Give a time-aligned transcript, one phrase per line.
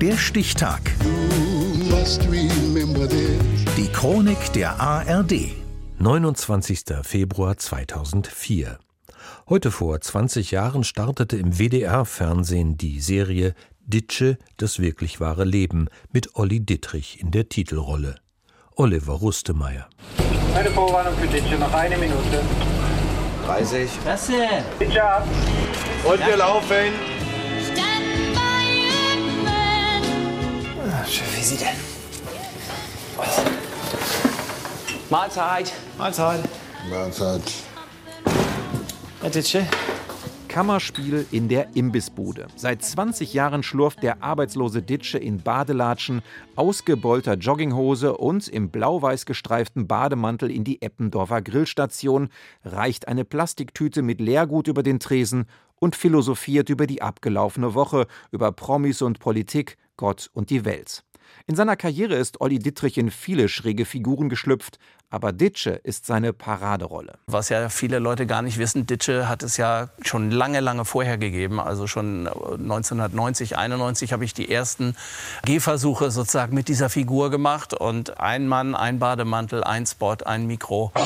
[0.00, 0.80] Der Stichtag.
[3.76, 5.32] Die Chronik der ARD.
[5.98, 6.84] 29.
[7.02, 8.78] Februar 2004.
[9.48, 16.36] Heute vor 20 Jahren startete im WDR-Fernsehen die Serie Ditsche, das wirklich wahre Leben mit
[16.36, 18.20] Olli Dittrich in der Titelrolle.
[18.76, 19.88] Oliver Rustemeyer.
[20.54, 22.44] Eine Vorwarnung für Ditsche, noch eine Minute.
[23.46, 23.90] 30.
[24.04, 24.62] Was denn?
[24.78, 25.26] Ditsche ab.
[26.04, 27.17] Und wir laufen.
[31.48, 31.76] Sie denn?
[35.08, 35.72] Mahlzeit.
[35.96, 36.40] Mahlzeit.
[36.90, 37.42] Mahlzeit.
[39.22, 39.66] Herr Ditsche.
[40.48, 42.48] Kammerspiel in der Imbissbude.
[42.56, 46.20] Seit 20 Jahren schlurft der arbeitslose Ditsche in Badelatschen,
[46.56, 52.28] ausgebeulter Jogginghose und im blau-weiß gestreiften Bademantel in die Eppendorfer Grillstation,
[52.64, 58.52] reicht eine Plastiktüte mit Leergut über den Tresen und philosophiert über die abgelaufene Woche, über
[58.52, 61.04] Promis und Politik, Gott und die Welt.
[61.46, 64.78] In seiner Karriere ist Olli Dittrich in viele schräge Figuren geschlüpft,
[65.10, 67.18] aber Ditsche ist seine Paraderolle.
[67.26, 71.16] Was ja viele Leute gar nicht wissen, Ditsche hat es ja schon lange, lange vorher
[71.16, 71.60] gegeben.
[71.60, 74.94] Also schon 1990, 91 habe ich die ersten
[75.44, 77.72] Gehversuche sozusagen mit dieser Figur gemacht.
[77.72, 80.92] Und ein Mann, ein Bademantel, ein Spot, ein Mikro.
[80.94, 81.00] Oh.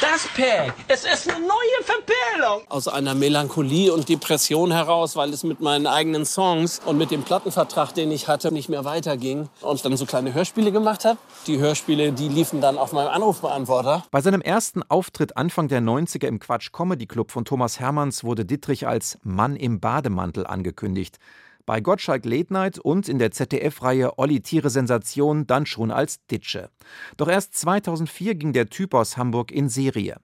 [0.00, 2.62] Das Pack, es ist eine neue Verbildung.
[2.70, 7.22] Aus einer Melancholie und Depression heraus, weil es mit meinen eigenen Songs und mit dem
[7.22, 9.50] Plattenvertrag, den ich hatte, nicht mehr weiterging.
[9.60, 11.18] Und dann so kleine Hörspiele gemacht habe.
[11.46, 14.04] Die Hörspiele, die liefen dann auf meinem Anrufbeantworter.
[14.10, 18.46] Bei seinem ersten Auftritt Anfang der 90er im Quatsch Comedy Club von Thomas Hermanns wurde
[18.46, 21.18] Dittrich als Mann im Bademantel angekündigt.
[21.66, 26.70] Bei Gottschalk Late Night und in der ZDF-Reihe Olli Tiere Sensation dann schon als Ditsche.
[27.16, 30.16] Doch erst 2004 ging der Typ aus Hamburg in Serie.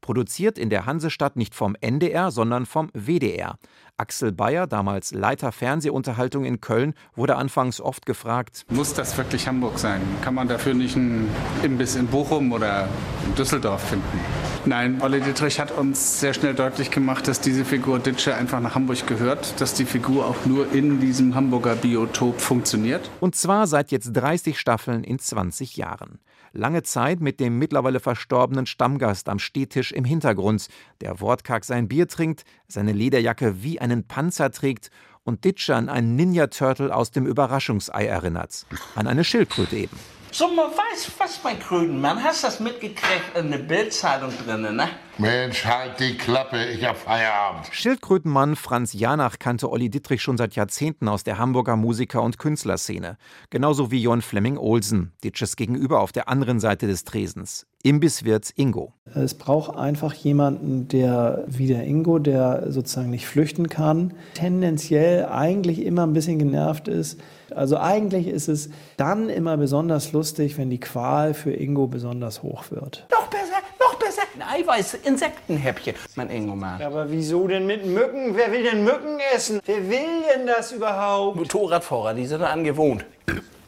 [0.00, 3.58] Produziert in der Hansestadt nicht vom NDR, sondern vom WDR.
[3.96, 9.78] Axel Bayer, damals Leiter Fernsehunterhaltung in Köln, wurde anfangs oft gefragt: Muss das wirklich Hamburg
[9.78, 10.02] sein?
[10.20, 11.30] Kann man dafür nicht einen
[11.62, 12.88] Imbiss in Bochum oder
[13.24, 14.20] in Düsseldorf finden?
[14.66, 18.74] Nein, Olli Dittrich hat uns sehr schnell deutlich gemacht, dass diese Figur Ditsche einfach nach
[18.74, 23.10] Hamburg gehört, dass die Figur auch nur in diesem Hamburger Biotop funktioniert.
[23.20, 26.18] Und zwar seit jetzt 30 Staffeln in 20 Jahren.
[26.52, 30.68] Lange Zeit mit dem mittlerweile verstorbenen Stammgast am Stehtisch im Hintergrund,
[31.02, 34.90] der wortkarg sein Bier trinkt, seine Lederjacke wie einen Panzer trägt
[35.24, 38.64] und Ditsche an einen Ninja-Turtle aus dem Überraschungsei erinnert.
[38.94, 39.98] An eine Schildkröte eben.
[40.36, 42.20] So, man weiß was, mein Krötenmann.
[42.20, 44.88] Hast du das mitgekriegt in der Bildzeitung drinnen, ne?
[45.16, 47.68] Mensch, halt die Klappe, ich hab Feierabend.
[47.70, 53.16] Schildkrötenmann Franz Janach kannte Olli Dittrich schon seit Jahrzehnten aus der Hamburger Musiker- und Künstlerszene.
[53.50, 57.68] Genauso wie Jon Flemming Olsen, Ditsches gegenüber auf der anderen Seite des Tresens.
[57.84, 58.94] Imbisswirt Ingo.
[59.14, 65.84] Es braucht einfach jemanden, der wie der Ingo, der sozusagen nicht flüchten kann, tendenziell eigentlich
[65.84, 67.20] immer ein bisschen genervt ist.
[67.54, 72.70] Also eigentlich ist es dann immer besonders lustig, wenn die Qual für Ingo besonders hoch
[72.70, 73.06] wird.
[73.10, 74.22] Noch besser, noch besser.
[74.34, 76.80] Ein Eiweiß-Insektenhäppchen, mein Ingo Mann.
[76.80, 78.34] Aber wieso denn mit Mücken?
[78.34, 79.60] Wer will denn Mücken essen?
[79.66, 81.36] Wer will denn das überhaupt?
[81.36, 83.04] Motorradfahrer, die sind angewohnt.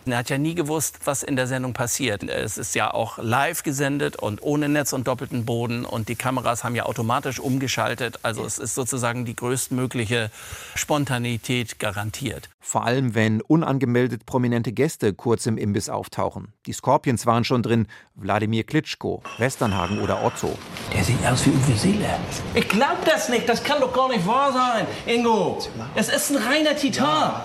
[0.09, 2.23] Er hat ja nie gewusst, was in der Sendung passiert.
[2.23, 5.85] Es ist ja auch live gesendet und ohne Netz und doppelten Boden.
[5.85, 8.21] Und die Kameras haben ja automatisch umgeschaltet.
[8.23, 10.31] Also es ist sozusagen die größtmögliche
[10.77, 12.49] Spontanität garantiert.
[12.61, 16.53] Vor allem, wenn unangemeldet prominente Gäste kurz im Imbiss auftauchen.
[16.67, 17.89] Die Scorpions waren schon drin.
[18.15, 20.57] Wladimir Klitschko, Westernhagen oder Otto.
[20.95, 22.11] Der sieht aus wie Uwe Seele.
[22.55, 23.49] Ich glaub das nicht.
[23.49, 25.59] Das kann doch gar nicht wahr sein, Ingo.
[25.97, 27.43] Es ist ein reiner Titan.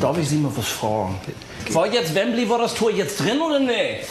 [0.00, 1.18] Darf ich Sie mal was fragen?
[1.72, 4.06] War jetzt Wembley, war das Tor jetzt drin oder nicht?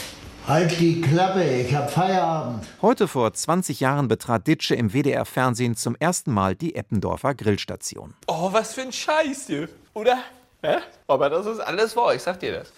[0.47, 2.63] Halt die Klappe, ich hab Feierabend.
[2.81, 8.13] Heute vor 20 Jahren betrat Ditsche im WDR-Fernsehen zum ersten Mal die Eppendorfer Grillstation.
[8.27, 9.67] Oh, was für ein Scheiß, du.
[9.93, 10.19] Oder?
[10.61, 10.77] Hä?
[11.07, 12.71] Aber das ist alles wahr, ich sag dir das.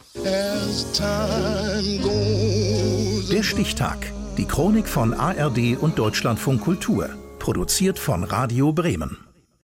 [3.30, 3.98] Der Stichtag.
[4.38, 7.10] Die Chronik von ARD und Deutschlandfunk Kultur.
[7.40, 9.27] Produziert von Radio Bremen.